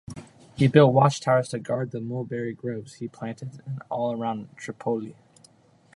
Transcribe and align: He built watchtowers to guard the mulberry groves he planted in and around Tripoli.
He 0.55 0.67
built 0.67 0.95
watchtowers 0.95 1.49
to 1.49 1.59
guard 1.59 1.91
the 1.91 2.01
mulberry 2.01 2.53
groves 2.55 2.95
he 2.95 3.07
planted 3.07 3.61
in 3.67 3.81
and 3.87 3.87
around 3.91 4.49
Tripoli. 4.57 5.15